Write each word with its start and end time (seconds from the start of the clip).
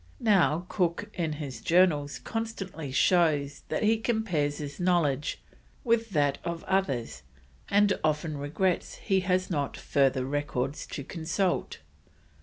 Now 0.19 0.65
Cook 0.67 1.11
in 1.13 1.33
his 1.33 1.61
Journals 1.61 2.17
constantly 2.17 2.91
shows 2.91 3.61
that 3.69 3.83
he 3.83 3.99
compares 3.99 4.57
his 4.57 4.79
knowledge 4.79 5.43
with 5.83 6.09
that 6.09 6.39
of 6.43 6.63
others, 6.63 7.21
and 7.69 7.93
often 8.03 8.39
regrets 8.39 8.95
he 8.95 9.19
has 9.19 9.51
not 9.51 9.77
further 9.77 10.25
records 10.25 10.87
to 10.87 11.03
consult. 11.03 11.77